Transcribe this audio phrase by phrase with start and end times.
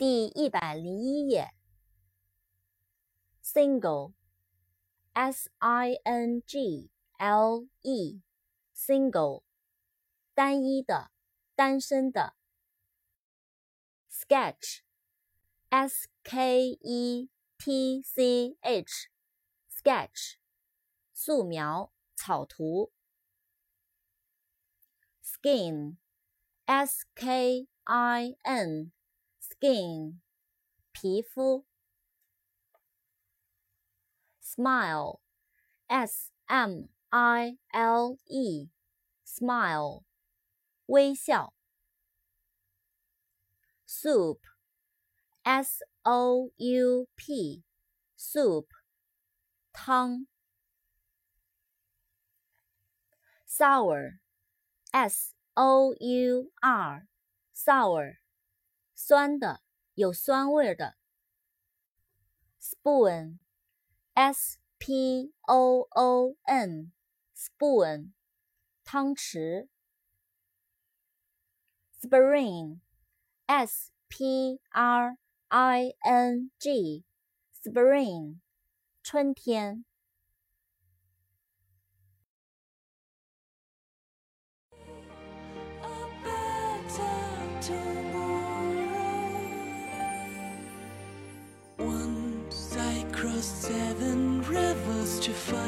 [0.00, 1.52] 第一百零一页
[3.44, 9.42] ，single，s i n g l e，single，
[10.32, 11.10] 单一的，
[11.54, 12.34] 单身的。
[14.10, 20.36] sketch，s k e t c h，sketch，
[21.12, 22.90] 素描，草图。
[25.22, 28.92] skin，s k i n。
[29.62, 30.22] skin
[30.92, 31.66] 皮肤
[34.42, 35.20] ，smile
[35.86, 38.70] s m i l e
[39.26, 40.04] smile
[40.86, 41.52] 微笑
[43.86, 44.38] ，soup
[45.42, 47.62] s o u p
[48.16, 48.66] soup
[49.74, 50.26] 汤
[53.46, 54.20] ，sour
[54.92, 57.06] s o u r
[57.54, 58.20] sour
[59.02, 59.62] 酸的，
[59.94, 60.96] 有酸味的。
[62.60, 68.12] spoon，s p o o n，spoon，
[68.84, 69.68] 汤匙。
[71.98, 75.16] spring，s p r
[75.48, 78.40] i n g，spring，
[79.02, 79.86] 春天。
[93.20, 95.59] across seven rivers to find.